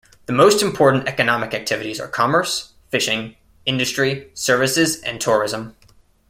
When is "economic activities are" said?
1.07-2.07